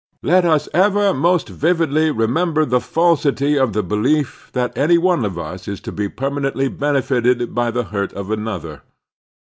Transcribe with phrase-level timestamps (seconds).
[0.23, 5.37] Let us ever most vividly remember the falsity of the belief that any one of
[5.37, 8.81] us is to be permanently benefited by the hurt of another.